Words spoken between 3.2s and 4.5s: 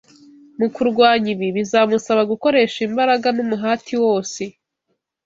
n’umuhati wose